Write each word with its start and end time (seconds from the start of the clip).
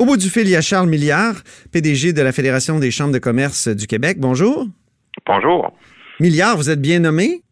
Au 0.00 0.06
bout 0.06 0.16
du 0.16 0.30
fil, 0.30 0.44
il 0.44 0.52
y 0.52 0.56
a 0.56 0.62
Charles 0.62 0.88
Milliard, 0.88 1.34
PDG 1.72 2.14
de 2.14 2.22
la 2.22 2.32
Fédération 2.32 2.78
des 2.78 2.90
chambres 2.90 3.12
de 3.12 3.18
commerce 3.18 3.68
du 3.68 3.86
Québec. 3.86 4.16
Bonjour. 4.18 4.66
Bonjour. 5.26 5.76
Milliard, 6.20 6.56
vous 6.56 6.70
êtes 6.70 6.80
bien 6.80 7.00
nommé? 7.00 7.42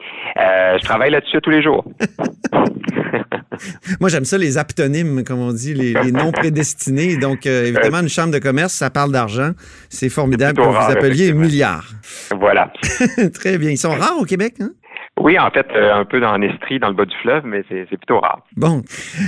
Euh, 0.41 0.79
je 0.79 0.83
travaille 0.83 1.11
là-dessus 1.11 1.43
tous 1.43 1.51
les 1.51 1.63
jours. 1.63 1.85
Moi, 4.01 4.09
j'aime 4.09 4.25
ça, 4.25 4.39
les 4.39 4.57
aptonymes, 4.57 5.25
comme 5.25 5.41
on 5.41 5.53
dit, 5.53 5.75
les, 5.75 5.93
noms 6.11 6.33
prédestinés. 6.33 7.19
Donc, 7.19 7.47
euh, 7.47 7.67
évidemment, 7.67 8.01
une 8.01 8.09
chambre 8.09 8.33
de 8.33 8.39
commerce, 8.39 8.73
ça 8.73 8.89
parle 8.89 9.13
d'argent. 9.13 9.51
C'est 9.91 10.09
formidable 10.09 10.59
que 10.59 10.65
vous 10.65 10.73
vous 10.73 10.91
appeliez 10.91 11.35
milliard. 11.35 11.87
Voilà. 12.31 12.73
Très 13.35 13.59
bien. 13.59 13.69
Ils 13.69 13.77
sont 13.77 13.91
rares 13.91 14.17
au 14.19 14.25
Québec, 14.25 14.55
hein? 14.61 14.71
Oui, 15.21 15.39
en 15.39 15.51
fait, 15.51 15.67
euh, 15.75 15.95
un 15.95 16.05
peu 16.05 16.21
dans 16.21 16.37
l'Estrie, 16.37 16.79
dans 16.79 16.89
le 16.89 16.95
bas 16.95 17.05
du 17.05 17.17
fleuve, 17.23 17.45
mais 17.45 17.65
c'est 17.69 17.87
plutôt 17.87 18.21
rare. 18.21 18.43
Bon, 18.57 18.83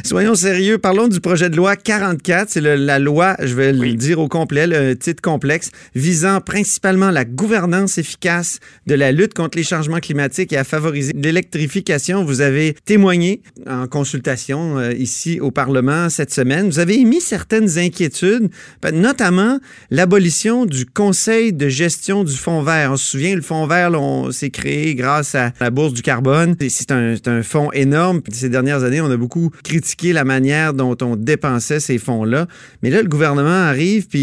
soyons 0.05 0.35
sérieux. 0.35 0.79
Parlons 0.79 1.09
du 1.09 1.21
projet 1.21 1.51
de 1.51 1.57
loi 1.57 1.77
44. 1.77 2.49
C'est 2.49 2.61
la 2.61 2.99
loi, 2.99 3.35
je 3.43 3.55
vais 3.55 3.73
le 3.73 3.95
dire 3.95 4.21
au 4.21 4.29
complet, 4.29 4.67
le 4.67 4.95
titre 4.97 5.23
complexe, 5.23 5.71
visant 5.95 6.41
principalement 6.41 7.11
la 7.11 7.25
gouvernance 7.25 7.99
efficace 7.99 8.61
de 8.87 8.95
la 8.95 9.13
lutte 9.13 9.35
contre 9.35 9.59
les 9.59 9.65
changements 9.65 9.99
climatiques 9.99 10.53
et 10.53 10.57
à 10.57 10.65
favoriser 10.65 11.13
l'électrification. 11.15 12.25
Vous 12.25 12.41
avez 12.41 12.75
témoigné 12.85 13.43
en 13.69 13.87
consultation 13.87 14.79
euh, 14.79 14.93
ici 14.93 15.41
au 15.41 15.51
Parlement 15.51 16.09
cette 16.09 16.33
semaine. 16.33 16.67
Vous 16.67 16.79
avez 16.79 17.01
émis 17.01 17.21
certaines 17.21 17.79
inquiétudes, 17.79 18.51
notamment 18.93 19.59
l'abolition 19.91 20.67
du 20.67 20.87
Conseil 20.87 21.53
de 21.53 21.69
gestion 21.69 22.25
du 22.25 22.37
Fonds 22.37 22.63
vert. 22.63 22.93
On 22.93 22.97
se 22.97 23.11
souvient, 23.11 23.35
le 23.35 23.43
Fonds 23.43 23.67
vert, 23.67 23.91
s'est 24.31 24.51
créé 24.51 24.95
grâce 24.95 25.35
à 25.35 25.51
la 25.61 25.71
du 25.89 26.03
carbone. 26.03 26.55
C'est 26.69 26.93
un, 26.93 27.43
fonds 27.43 27.73
énorme. 27.73 28.21
Ces 28.31 28.51
dernières 28.51 28.85
années, 28.85 29.01
on 29.01 29.11
a 29.11 29.17
beaucoup 29.17 29.51
critiqué 29.65 30.13
la 30.13 30.25
manière 30.25 30.75
dont 30.75 30.97
on 31.03 31.17
dépensait 31.17 31.81
ces 31.81 31.99
fonds-là. 31.99 32.47
Mais 32.83 32.91
là, 32.91 33.03
le 33.03 33.09
gouvernement 33.09 33.49
arrive 33.49 34.09
puis 34.09 34.19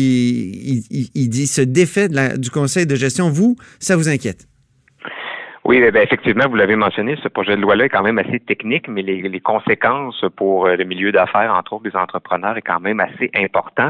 il, 1.15 1.29
dit 1.29 1.47
se 1.47 1.61
défait 1.61 2.07
du 2.37 2.51
conseil 2.51 2.85
de 2.85 2.95
gestion. 2.95 3.29
Vous, 3.29 3.55
ça 3.79 3.95
vous 3.95 4.09
inquiète? 4.09 4.47
Oui, 5.67 5.83
eh 5.83 5.97
effectivement, 5.97 6.47
vous 6.47 6.55
l'avez 6.55 6.77
mentionné, 6.77 7.17
ce 7.21 7.27
projet 7.27 7.57
de 7.57 7.61
loi-là 7.61 7.85
est 7.85 7.89
quand 7.89 8.01
même 8.01 8.17
assez 8.19 8.39
technique, 8.39 8.87
mais 8.87 9.01
les, 9.01 9.21
les 9.21 9.39
conséquences 9.41 10.23
pour 10.37 10.65
euh, 10.65 10.77
le 10.77 10.85
milieu 10.85 11.11
d'affaires, 11.11 11.53
entre 11.53 11.73
autres 11.73 11.89
les 11.89 11.95
entrepreneurs, 11.97 12.55
est 12.55 12.61
quand 12.61 12.79
même 12.79 13.01
assez 13.01 13.29
important 13.35 13.89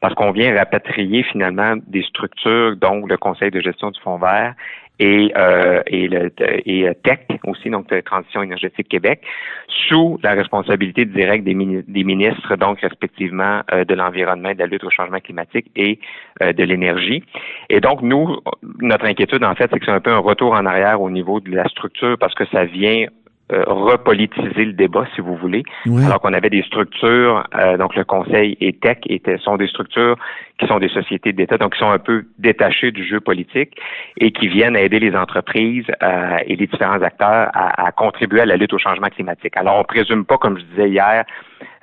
parce 0.00 0.14
qu'on 0.14 0.30
vient 0.30 0.56
rapatrier 0.56 1.22
finalement 1.24 1.74
des 1.86 2.02
structures, 2.02 2.76
dont 2.76 3.04
le 3.04 3.18
Conseil 3.18 3.50
de 3.50 3.60
gestion 3.60 3.90
du 3.90 4.00
Fonds 4.00 4.16
vert 4.16 4.54
et, 4.98 5.32
euh, 5.36 5.82
et, 5.86 6.08
le, 6.08 6.30
et 6.66 6.88
euh, 6.88 6.94
Tech 7.02 7.20
aussi, 7.44 7.70
donc 7.70 7.88
de 7.88 8.00
Transition 8.00 8.42
énergétique 8.42 8.88
Québec, 8.88 9.22
sous 9.88 10.18
la 10.22 10.32
responsabilité 10.32 11.04
directe 11.04 11.44
des, 11.44 11.54
des 11.54 12.04
ministres, 12.04 12.56
donc 12.56 12.80
respectivement 12.80 13.62
euh, 13.72 13.84
de 13.84 13.94
l'environnement, 13.94 14.52
de 14.52 14.58
la 14.58 14.66
lutte 14.66 14.84
au 14.84 14.90
changement 14.90 15.20
climatique 15.20 15.66
et 15.76 15.98
euh, 16.42 16.52
de 16.52 16.64
l'énergie. 16.64 17.22
Et 17.70 17.80
donc, 17.80 18.02
nous, 18.02 18.36
notre 18.80 19.06
inquiétude, 19.06 19.44
en 19.44 19.54
fait, 19.54 19.70
c'est 19.72 19.78
que 19.78 19.84
c'est 19.84 19.92
un 19.92 20.00
peu 20.00 20.12
un 20.12 20.18
retour 20.18 20.52
en 20.52 20.66
arrière 20.66 21.00
au 21.00 21.10
niveau 21.10 21.40
de 21.40 21.54
la 21.54 21.64
structure 21.68 22.16
parce 22.18 22.34
que 22.34 22.44
ça 22.46 22.64
vient 22.64 23.06
euh, 23.50 23.64
repolitiser 23.66 24.66
le 24.66 24.74
débat, 24.74 25.06
si 25.14 25.22
vous 25.22 25.34
voulez. 25.34 25.62
Alors 26.04 26.20
qu'on 26.20 26.34
avait 26.34 26.50
des 26.50 26.62
structures, 26.64 27.44
euh, 27.54 27.78
donc 27.78 27.96
le 27.96 28.04
Conseil 28.04 28.58
et 28.60 28.74
Tech 28.74 28.98
étaient, 29.06 29.38
sont 29.38 29.56
des 29.56 29.68
structures 29.68 30.16
qui 30.58 30.66
sont 30.66 30.78
des 30.78 30.90
sociétés 30.90 31.32
d'État, 31.32 31.56
donc 31.56 31.72
qui 31.72 31.78
sont 31.78 31.90
un 31.90 31.98
peu 31.98 32.26
détachées 32.38 32.90
du 32.90 33.06
jeu 33.08 33.20
politique 33.20 33.74
et 34.18 34.32
qui 34.32 34.48
viennent 34.48 34.76
aider 34.76 35.00
les 35.00 35.16
entreprises 35.16 35.86
euh, 36.02 36.36
et 36.46 36.56
les 36.56 36.66
différents 36.66 37.00
acteurs 37.00 37.48
à, 37.54 37.86
à, 37.86 37.90
contribuer 37.90 38.42
à 38.42 38.44
la 38.44 38.56
lutte 38.58 38.74
au 38.74 38.78
changement 38.78 39.08
climatique. 39.08 39.56
Alors, 39.56 39.78
on 39.78 39.84
présume 39.84 40.26
pas, 40.26 40.36
comme 40.36 40.58
je 40.58 40.64
disais 40.64 40.90
hier, 40.90 41.24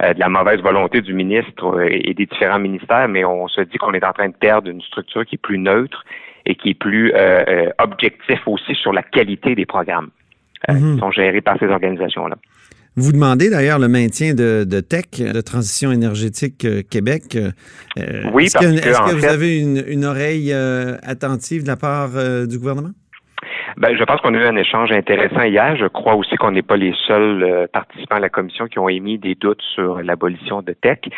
de 0.02 0.20
la 0.20 0.30
mauvaise 0.30 0.62
volonté 0.62 1.02
du 1.02 1.16
ministre 1.16 1.82
et 1.90 2.14
des 2.14 2.28
différents 2.28 2.60
ministères, 2.60 3.08
mais 3.08 3.26
on 3.26 3.48
se 3.48 3.62
dit 3.62 3.78
qu'on 3.78 3.94
est 3.94 4.06
en 4.06 4.14
train 4.14 4.30
de 4.30 4.36
perdre 4.36 4.70
une 4.70 4.82
structure 4.84 5.26
qui 5.26 5.36
est 5.36 5.42
plus 5.42 5.58
neutre 5.58 6.06
et 6.46 6.54
qui 6.54 6.70
est 6.70 6.80
plus 6.80 7.12
objectif 7.80 8.40
aussi 8.46 8.76
sur 8.76 8.94
la 8.94 9.02
qualité 9.02 9.56
des 9.56 9.66
programmes. 9.66 10.12
Euh, 10.70 10.74
qui 10.74 10.84
mhm. 10.84 11.00
sont 11.00 11.12
gérés 11.12 11.42
par 11.42 11.58
ces 11.60 11.68
organisations-là. 11.68 12.36
Vous 12.98 13.12
demandez 13.12 13.50
d'ailleurs 13.50 13.78
le 13.78 13.90
maintien 13.90 14.34
de, 14.34 14.66
de 14.66 14.80
TEC, 14.80 15.22
de 15.22 15.42
Transition 15.42 15.92
énergétique 15.92 16.64
euh, 16.64 16.82
Québec. 16.82 17.36
Euh, 17.36 17.52
oui, 18.34 18.46
est-ce 18.46 18.58
que, 18.58 18.66
est 18.66 18.80
que 18.82 19.16
vous 19.16 19.26
avez 19.26 19.60
une, 19.60 19.84
une 19.88 20.06
oreille 20.06 20.54
attentive 20.54 21.64
de 21.64 21.68
la 21.68 21.76
part 21.76 22.12
du 22.48 22.58
gouvernement? 22.58 22.92
Ben, 23.78 23.94
je 23.98 24.04
pense 24.06 24.22
qu'on 24.22 24.34
a 24.34 24.38
eu 24.38 24.46
un 24.46 24.56
échange 24.56 24.92
intéressant 24.94 25.44
hier. 25.44 25.76
Je 25.76 25.88
crois 25.88 26.16
aussi 26.16 26.36
qu'on 26.38 26.52
n'est 26.52 26.62
pas 26.62 26.78
les 26.78 26.94
seuls 27.08 27.44
euh, 27.44 27.68
participants 27.68 28.16
à 28.16 28.20
la 28.20 28.30
commission 28.30 28.68
qui 28.68 28.80
ont 28.80 28.88
émis 28.88 29.18
des 29.18 29.36
doutes 29.36 29.62
sur 29.62 30.02
l'abolition 30.02 30.62
de 30.62 30.72
TEC. 30.72 31.10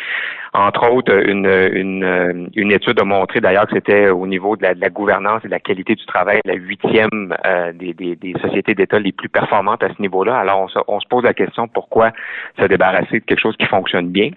Entre 0.54 0.90
autres, 0.90 1.14
une, 1.28 1.46
une, 1.46 2.02
euh, 2.02 2.46
une 2.56 2.72
étude 2.72 3.00
a 3.00 3.04
montré 3.04 3.40
d'ailleurs 3.40 3.66
que 3.68 3.74
c'était 3.74 4.08
au 4.08 4.26
niveau 4.26 4.56
de 4.56 4.64
la, 4.64 4.90
gouvernance 4.90 5.44
et 5.44 5.46
de 5.46 5.52
la 5.52 5.60
qualité 5.60 5.94
du 5.94 6.04
travail 6.06 6.40
la 6.44 6.54
huitième 6.54 7.32
euh, 7.46 7.72
des, 7.72 7.94
des, 7.94 8.16
des, 8.16 8.34
sociétés 8.40 8.74
d'État 8.74 8.98
les 8.98 9.12
plus 9.12 9.28
performantes 9.28 9.84
à 9.84 9.88
ce 9.94 10.02
niveau-là. 10.02 10.36
Alors, 10.36 10.60
on 10.60 10.68
se, 10.68 10.78
on 10.88 10.98
se 10.98 11.06
pose 11.06 11.22
la 11.22 11.34
question 11.34 11.68
pourquoi 11.68 12.10
se 12.58 12.64
débarrasser 12.64 13.20
de 13.20 13.24
quelque 13.24 13.40
chose 13.40 13.56
qui 13.56 13.66
fonctionne 13.66 14.08
bien? 14.08 14.30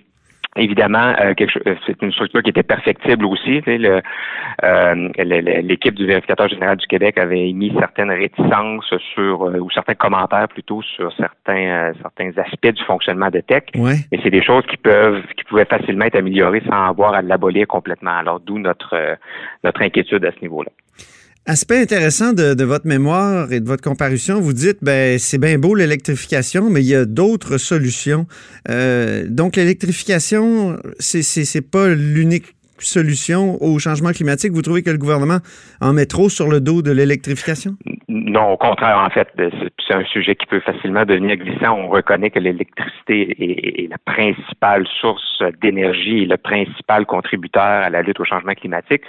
Évidemment, 0.57 1.13
euh, 1.22 1.34
euh, 1.39 1.75
c'est 1.85 2.01
une 2.01 2.12
structure 2.12 2.44
qui 2.44 2.50
était 2.50 2.63
perfectible 2.63 3.25
aussi. 3.25 3.62
Euh, 3.67 5.09
l'équipe 5.17 5.95
du 5.95 6.06
vérificateur 6.06 6.50
général 6.50 6.75
du 6.75 6.88
Québec 6.88 7.17
avait 7.17 7.47
émis 7.50 7.73
certaines 7.79 8.12
réticences 8.12 8.94
sur 9.13 9.44
ou 9.44 9.72
certains 9.72 9.95
commentaires 9.95 10.50
plutôt 10.50 10.81
sur 10.81 11.13
certains 11.13 11.94
certains 12.01 12.31
aspects 12.38 12.73
du 12.73 12.84
fonctionnement 12.84 13.29
de 13.29 13.40
tech. 13.40 13.63
Ouais. 13.75 13.95
Mais 14.11 14.19
c'est 14.23 14.29
des 14.29 14.44
choses 14.44 14.66
qui 14.66 14.75
peuvent 14.75 15.23
qui 15.38 15.45
pouvaient 15.45 15.63
facilement 15.63 16.06
être 16.06 16.17
améliorées 16.17 16.63
sans 16.67 16.90
avoir 16.90 17.13
à 17.13 17.22
l'abolir 17.22 17.66
complètement. 17.67 18.11
Alors 18.11 18.41
d'où 18.41 18.59
notre 18.59 19.17
notre 19.63 19.81
inquiétude 19.81 20.25
à 20.25 20.31
ce 20.31 20.41
niveau-là. 20.41 20.72
Aspect 21.47 21.81
intéressant 21.81 22.34
de, 22.34 22.63
votre 22.63 22.85
mémoire 22.85 23.52
et 23.52 23.59
de 23.59 23.68
votre 23.68 23.81
comparution, 23.81 24.40
vous 24.40 24.53
dites, 24.53 24.78
ben 24.84 25.18
c'est 25.18 25.40
bien 25.40 25.57
beau 25.57 25.74
l'électrification, 25.74 26.69
mais 26.69 26.81
il 26.81 26.88
y 26.88 26.96
a 26.96 27.06
d'autres 27.06 27.57
solutions. 27.57 28.28
Euh, 28.69 29.24
donc 29.28 29.56
l'électrification, 29.56 30.78
c'est 31.00 31.72
pas 31.72 31.90
l'unique 31.90 32.53
solution 32.78 33.57
au 33.62 33.79
changement 33.79 34.12
climatique. 34.12 34.52
Vous 34.52 34.62
trouvez 34.62 34.84
que 34.84 34.90
le 34.90 34.97
gouvernement 34.97 35.40
en 35.81 35.94
met 35.94 36.06
trop 36.06 36.29
sur 36.29 36.47
le 36.47 36.59
dos 36.62 36.81
de 36.81 36.91
l'électrification? 36.91 37.72
Non, 38.08 38.52
au 38.52 38.58
contraire, 38.58 39.00
en 39.00 39.09
fait, 39.09 39.28
c'est 39.38 39.94
un 39.94 40.03
sujet 40.06 40.35
qui 40.35 40.46
peut 40.46 40.59
facilement 40.62 41.06
devenir 41.06 41.38
glissant. 41.38 41.78
On 41.78 41.90
reconnaît 41.90 42.29
que 42.29 42.40
l'électricité 42.40 43.35
est, 43.40 43.84
est, 43.84 43.88
la 43.88 43.97
principale 43.97 44.85
source 45.00 45.44
d'énergie 45.62 46.23
et 46.23 46.25
le 46.25 46.38
principal 46.38 47.06
contributeur 47.06 47.62
à 47.62 47.90
la 47.90 48.02
lutte 48.02 48.19
au 48.19 48.25
changement 48.25 48.53
climatique. 48.53 49.02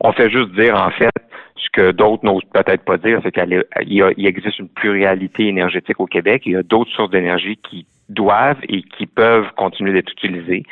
On 0.00 0.12
fait 0.12 0.30
juste 0.30 0.52
dire, 0.52 0.74
en 0.74 0.90
fait, 0.90 1.10
ce 1.56 1.68
que 1.72 1.90
d'autres 1.92 2.24
n'osent 2.24 2.44
peut-être 2.52 2.84
pas 2.84 2.98
dire, 2.98 3.20
c'est 3.22 3.32
qu'il 3.32 3.64
il 3.86 4.26
existe 4.26 4.58
une 4.58 4.68
pluralité 4.68 5.48
énergétique 5.48 6.00
au 6.00 6.06
Québec. 6.06 6.42
Il 6.46 6.52
y 6.52 6.56
a 6.56 6.62
d'autres 6.62 6.90
sources 6.90 7.10
d'énergie 7.10 7.56
qui 7.56 7.86
doivent 8.08 8.60
et 8.68 8.82
qui 8.82 9.06
peuvent 9.06 9.50
continuer 9.56 9.92
d'être 9.92 10.12
utilisées 10.12 10.64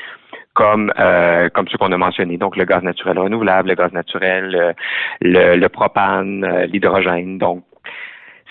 comme 0.55 0.93
euh, 0.99 1.49
comme 1.49 1.67
ceux 1.69 1.79
qu'on 1.79 1.91
a 1.91 1.99
mentionnés, 1.99 2.39
donc 2.39 2.57
le 2.57 2.65
gaz 2.65 2.83
naturel 2.83 3.19
renouvelable, 3.19 3.71
le 3.71 3.75
gaz 3.75 3.93
naturel, 3.93 4.55
euh, 4.55 4.73
le, 5.21 5.57
le 5.57 5.69
propane, 5.69 6.45
euh, 6.45 6.67
l'hydrogène. 6.67 7.39
Donc, 7.39 7.65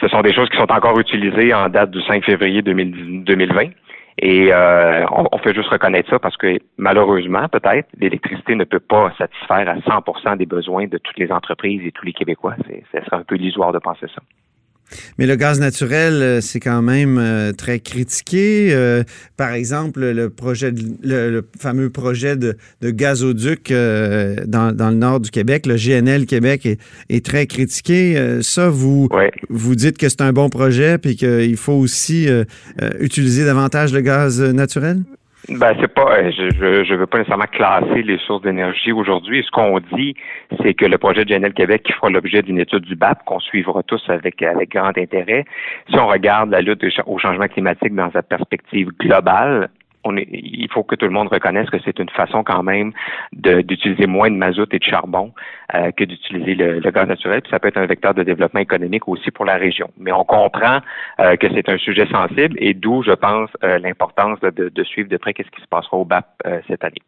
ce 0.02 0.08
sont 0.10 0.22
des 0.22 0.34
choses 0.34 0.50
qui 0.50 0.58
sont 0.58 0.72
encore 0.72 1.00
utilisées 1.00 1.54
en 1.54 1.70
date 1.70 1.92
du 1.92 2.02
5 2.02 2.26
février 2.26 2.62
2020. 2.62 3.70
Et 4.20 4.54
euh, 4.54 5.06
on, 5.12 5.38
fait 5.40 5.54
juste 5.54 5.70
reconnaître 5.70 6.10
ça 6.10 6.20
parce 6.20 6.38
que 6.38 6.60
malheureusement, 6.78 7.48
peut-être, 7.50 7.88
l'électricité 7.98 8.56
ne 8.56 8.64
peut 8.64 8.80
pas 8.80 9.12
satisfaire 9.18 9.68
à 9.68 9.76
100% 9.76 10.38
des 10.38 10.46
besoins 10.46 10.88
de 10.88 10.98
toutes 10.98 11.18
les 11.18 11.32
entreprises 11.32 11.82
et 11.86 11.92
tous 11.92 12.06
les 12.06 12.14
Québécois. 12.14 12.56
Ce 12.68 13.00
serait 13.02 13.18
un 13.18 13.24
peu 13.24 13.36
illusoire 13.36 13.72
de 13.72 13.80
penser 13.80 14.06
ça. 14.14 14.22
Mais 15.18 15.26
le 15.26 15.36
gaz 15.36 15.60
naturel, 15.60 16.14
euh, 16.14 16.42
c'est 16.42 16.60
quand 16.60 16.82
même 16.82 17.18
euh, 17.18 17.52
très 17.52 17.80
critiqué. 17.80 18.70
Euh, 18.72 19.04
par 19.38 19.54
exemple, 19.54 20.02
le 20.02 20.30
projet, 20.30 20.72
le, 21.04 21.42
fameux 21.60 21.90
projet 21.90 22.36
de, 22.36 22.56
gazoduc 22.84 23.72
dans, 23.72 24.72
le 24.72 24.96
nord 24.96 25.20
du 25.20 25.32
Québec, 25.32 25.66
le 25.66 25.76
GNL 25.76 26.26
Québec, 26.26 26.68
est, 27.10 27.26
très 27.26 27.48
critiqué. 27.48 28.40
ça, 28.42 28.70
vous, 28.70 29.10
vous 29.50 29.76
dites 29.76 29.98
que 29.98 30.10
c'est 30.10 30.22
un 30.22 30.34
bon 30.34 30.50
projet 30.50 30.98
puis 30.98 31.16
qu'il 31.16 31.58
faut 31.58 31.74
aussi 31.74 32.28
utiliser 33.00 33.46
davantage 33.46 33.94
le 33.94 34.02
gaz 34.02 34.42
naturel? 34.42 35.04
Ben, 35.50 35.76
c'est 35.80 35.94
pas, 35.94 36.20
euh, 36.20 36.32
je, 36.32 36.84
je 36.86 36.94
veux 36.94 37.06
pas 37.06 37.18
nécessairement 37.18 37.48
classer 37.52 38.02
les 38.02 38.18
sources 38.20 38.44
d'énergie 38.44 38.94
aujourd'hui. 38.94 39.44
Ce 39.46 39.52
qu'on 39.52 39.80
dit, 39.94 40.16
c'est 40.62 40.74
que 40.74 40.86
le 40.86 40.98
projet 40.98 41.26
de 41.26 41.36
GNL 41.36 41.54
Québec 41.54 41.84
qui 41.84 41.92
fera 41.92 42.10
l'objet 42.10 42.42
d'une 42.42 42.60
étude 42.60 42.84
du 42.84 42.96
BAP 42.96 43.26
qu'on 43.26 43.42
suivra 43.42 43.84
tous 43.84 44.02
avec, 44.08 44.42
avec 44.42 44.72
grand 44.72 44.98
intérêt. 44.98 45.44
Si 45.90 46.00
on 46.00 46.08
regarde 46.08 46.50
la 46.50 46.62
lutte 46.62 46.86
au 47.06 47.18
changement 47.20 47.48
climatique 47.48 47.94
dans 47.94 48.10
sa 48.12 48.24
perspective 48.24 48.90
globale, 49.00 49.70
il 50.12 50.68
faut 50.72 50.84
que 50.84 50.96
tout 50.96 51.06
le 51.06 51.12
monde 51.12 51.28
reconnaisse 51.30 51.70
que 51.70 51.78
c'est 51.84 52.00
une 52.00 52.10
façon 52.10 52.44
quand 52.44 52.64
même 52.64 52.92
d'utiliser 53.32 54.08
moins 54.08 54.30
de 54.30 54.36
mazout 54.36 54.74
et 54.74 54.80
de 54.80 54.84
charbon 54.84 55.34
euh, 55.74 55.92
que 55.92 56.04
d'utiliser 56.04 56.56
le, 56.56 56.92
gaz 56.92 57.08
naturel. 57.08 57.42
Puis 57.42 57.52
ça 57.52 57.60
peut 57.60 57.70
être 57.70 57.78
un 57.78 57.86
vecteur 57.86 58.14
de 58.14 58.24
développement 58.24 58.60
économique 58.60 59.08
aussi 59.08 59.32
pour 59.32 59.46
la 59.46 59.56
région. 59.56 59.90
Mais 59.98 60.12
on 60.12 60.24
comprend 60.24 60.80
euh, 61.20 61.36
que 61.36 61.48
c'est 61.54 61.70
un 61.70 61.78
sujet 61.78 62.08
sensible 62.08 62.56
et 62.60 62.74
d'où, 62.74 63.04
je 63.04 63.12
pense, 63.12 63.50
euh, 63.64 63.80
l'importance 63.80 64.40
de, 64.42 64.84
suivre 64.84 65.10
de 65.10 65.18
près 65.18 65.34
qu'est-ce 65.34 65.52
qui 65.52 65.62
se 65.62 65.68
passera 65.68 65.98
au 65.98 66.06
BAP 66.06 66.26
cette 66.68 66.84
année. 66.84 67.02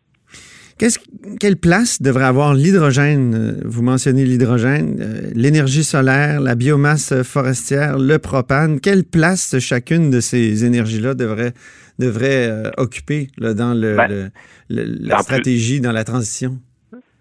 Quelle 0.78 1.58
place 1.58 2.02
devrait 2.02 2.26
avoir 2.26 2.54
l'hydrogène? 2.54 3.62
Vous 3.64 3.82
mentionnez 3.82 4.26
l'hydrogène, 4.26 5.32
l'énergie 5.34 5.84
solaire, 5.84 6.42
la 6.42 6.56
biomasse 6.56 7.24
forestière, 7.24 7.98
le 7.98 8.18
propane? 8.20 8.80
Quelle 8.82 9.04
place 9.04 9.58
chacune 9.60 10.10
de 10.10 10.20
ces 10.20 10.66
énergies-là 10.66 11.14
devrait 11.14 11.54
devrait 12.00 12.48
euh, 12.50 12.72
occuper 12.78 13.28
dans 13.38 13.74
ben, 13.74 14.32
la 14.70 15.18
stratégie, 15.20 15.82
dans 15.82 15.92
la 15.92 16.04
transition? 16.04 16.52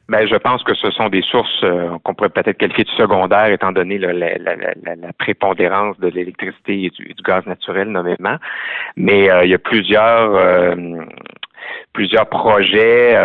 Ben, 0.09 0.27
je 0.29 0.37
pense 0.37 0.63
que 0.65 0.75
ce 0.75 0.91
sont 0.91 1.09
des 1.09 1.23
sources 1.23 1.63
euh, 1.63 1.97
qu'on 2.05 2.15
pourrait 2.15 2.29
peut-être 2.29 2.59
qualifier 2.59 2.85
de 2.85 2.91
secondaires, 2.91 3.47
étant 3.47 3.73
donné 3.73 3.97
la, 3.97 4.13
prépondérance 5.19 5.99
de 5.99 6.09
l'électricité 6.09 6.85
et 6.85 6.91
du, 6.91 7.15
gaz 7.25 7.47
naturel, 7.47 7.89
nommément. 7.89 8.37
Mais 8.97 9.31
euh, 9.31 9.45
il 9.45 9.51
y 9.51 9.55
a 9.55 9.59
plusieurs 9.59 10.77
plusieurs 11.93 12.29
projets 12.29 13.17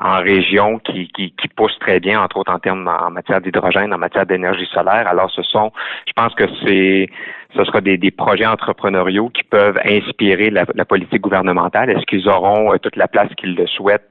en 0.00 0.20
région 0.20 0.78
qui, 0.78 1.08
qui, 1.08 1.48
poussent 1.54 1.78
très 1.78 2.00
bien, 2.00 2.20
entre 2.20 2.38
autres 2.38 2.52
en 2.52 2.58
termes 2.58 2.88
en 2.88 3.10
matière 3.10 3.40
d'hydrogène, 3.40 3.92
en 3.92 3.98
matière 3.98 4.26
d'énergie 4.26 4.66
solaire. 4.72 5.06
Alors, 5.06 5.30
ce 5.30 5.42
sont, 5.42 5.72
je 6.06 6.12
pense 6.14 6.34
que 6.34 6.44
c'est 6.64 7.08
ce 7.54 7.64
sera 7.64 7.80
des, 7.80 8.10
projets 8.10 8.46
entrepreneuriaux 8.46 9.28
qui 9.28 9.42
peuvent 9.42 9.78
inspirer 9.84 10.50
la, 10.50 10.64
politique 10.84 11.20
gouvernementale. 11.20 11.90
Est-ce 11.90 12.06
qu'ils 12.06 12.28
auront 12.28 12.72
euh, 12.72 12.78
toute 12.78 12.96
la 12.96 13.08
place 13.08 13.28
qu'ils 13.36 13.54
le 13.54 13.66
souhaitent 13.66 14.08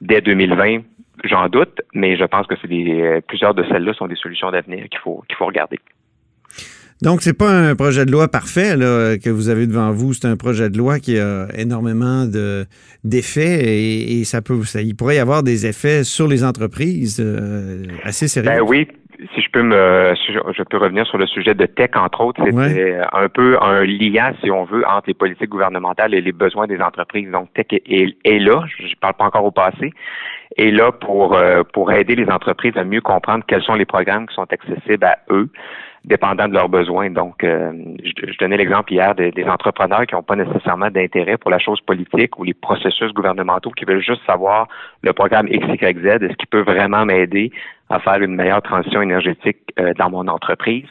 dès 0.00 0.20
2020? 0.20 0.82
J'en 1.24 1.48
doute, 1.48 1.80
mais 1.94 2.16
je 2.16 2.24
pense 2.24 2.46
que 2.46 2.54
c'est 2.60 2.70
euh, 2.70 3.20
plusieurs 3.26 3.54
de 3.54 3.64
celles-là 3.64 3.94
sont 3.94 4.06
des 4.06 4.16
solutions 4.16 4.50
d'avenir 4.50 4.88
qu'il 4.88 4.98
faut 4.98 5.22
qu'il 5.28 5.36
faut 5.36 5.46
regarder. 5.46 5.78
Donc, 7.02 7.22
c'est 7.22 7.36
pas 7.36 7.50
un 7.50 7.74
projet 7.74 8.06
de 8.06 8.12
loi 8.12 8.28
parfait 8.28 8.74
que 9.22 9.28
vous 9.30 9.48
avez 9.48 9.66
devant 9.66 9.90
vous. 9.90 10.12
C'est 10.12 10.28
un 10.28 10.36
projet 10.36 10.70
de 10.70 10.78
loi 10.78 11.00
qui 11.00 11.18
a 11.18 11.46
énormément 11.56 12.24
d'effets 13.04 13.60
et, 13.64 14.24
ça 14.24 14.40
peut, 14.40 14.62
ça, 14.64 14.80
il 14.80 14.94
pourrait 14.94 15.16
y 15.16 15.18
avoir 15.18 15.42
des 15.42 15.66
effets 15.66 16.04
sur 16.04 16.28
les 16.28 16.44
entreprises 16.44 17.20
euh, 17.20 17.84
assez 18.04 18.28
sérieux. 18.28 18.50
Ben 18.50 18.62
oui, 18.62 18.88
si 19.34 19.40
je 19.40 19.50
peux 19.50 19.62
me, 19.62 20.14
je 20.16 20.62
peux 20.62 20.78
revenir 20.78 21.06
sur 21.06 21.18
le 21.18 21.26
sujet 21.26 21.54
de 21.54 21.66
tech 21.66 21.90
entre 21.94 22.20
autres, 22.20 22.42
c'était 22.44 22.98
un 23.12 23.28
peu 23.28 23.56
un 23.60 23.84
lien, 23.84 24.32
si 24.42 24.50
on 24.50 24.64
veut, 24.64 24.84
entre 24.86 25.08
les 25.08 25.14
politiques 25.14 25.50
gouvernementales 25.50 26.14
et 26.14 26.20
les 26.20 26.32
besoins 26.32 26.66
des 26.66 26.80
entreprises. 26.80 27.30
Donc 27.30 27.52
tech 27.54 27.66
est, 27.70 28.38
là, 28.38 28.64
je 28.78 28.84
ne 28.84 28.94
parle 29.00 29.14
pas 29.14 29.24
encore 29.24 29.44
au 29.44 29.50
passé, 29.50 29.92
est 30.56 30.70
là 30.70 30.92
pour 30.92 31.34
euh, 31.34 31.62
pour 31.72 31.92
aider 31.92 32.14
les 32.14 32.28
entreprises 32.30 32.76
à 32.76 32.84
mieux 32.84 33.00
comprendre 33.00 33.44
quels 33.46 33.62
sont 33.62 33.74
les 33.74 33.84
programmes 33.84 34.26
qui 34.26 34.34
sont 34.34 34.46
accessibles 34.50 35.04
à 35.04 35.18
eux 35.30 35.48
dépendant 36.04 36.48
de 36.48 36.52
leurs 36.52 36.68
besoins. 36.68 37.10
Donc, 37.10 37.42
euh, 37.44 37.72
je, 38.04 38.38
donnais 38.38 38.56
l'exemple 38.56 38.92
hier 38.92 39.14
des, 39.14 39.32
entrepreneurs 39.46 40.06
qui 40.06 40.14
n'ont 40.14 40.22
pas 40.22 40.36
nécessairement 40.36 40.90
d'intérêt 40.90 41.38
pour 41.38 41.50
la 41.50 41.58
chose 41.58 41.80
politique 41.80 42.38
ou 42.38 42.44
les 42.44 42.54
processus 42.54 43.12
gouvernementaux, 43.12 43.70
qui 43.70 43.84
veulent 43.84 44.02
juste 44.02 44.20
savoir 44.26 44.68
le 45.02 45.12
programme 45.12 45.46
XYZ, 45.46 46.22
est-ce 46.22 46.36
qu'il 46.36 46.48
peut 46.50 46.62
vraiment 46.62 47.04
m'aider 47.06 47.50
à 47.88 48.00
faire 48.00 48.20
une 48.20 48.34
meilleure 48.34 48.62
transition 48.62 49.02
énergétique 49.02 49.58
euh, 49.78 49.92
dans 49.98 50.10
mon 50.10 50.28
entreprise? 50.28 50.86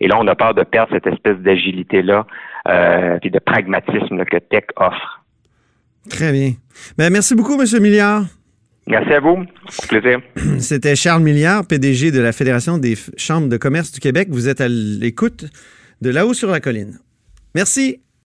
Et 0.00 0.08
là, 0.08 0.16
on 0.18 0.26
a 0.26 0.34
peur 0.34 0.54
de 0.54 0.62
perdre 0.62 0.92
cette 0.92 1.06
espèce 1.06 1.38
d'agilité-là 1.38 2.26
euh, 2.68 3.18
et 3.22 3.30
de 3.30 3.38
pragmatisme 3.38 4.24
que 4.24 4.38
Tech 4.38 4.64
offre. 4.76 5.22
Très 6.10 6.32
bien. 6.32 6.52
Ben, 6.98 7.12
merci 7.12 7.34
beaucoup, 7.34 7.60
M. 7.60 7.82
Milliard. 7.82 8.22
Merci 8.86 9.12
à 9.12 9.20
vous. 9.20 9.42
Au 9.42 9.86
plaisir. 9.88 10.20
C'était 10.58 10.94
Charles 10.94 11.22
Milliard, 11.22 11.66
PDG 11.66 12.12
de 12.12 12.20
la 12.20 12.32
Fédération 12.32 12.78
des 12.78 12.96
chambres 13.16 13.48
de 13.48 13.56
commerce 13.56 13.92
du 13.92 14.00
Québec. 14.00 14.28
Vous 14.30 14.48
êtes 14.48 14.60
à 14.60 14.68
l'écoute 14.68 15.46
de 16.02 16.10
là-haut 16.10 16.34
sur 16.34 16.50
la 16.50 16.60
colline. 16.60 16.98
Merci. 17.54 18.00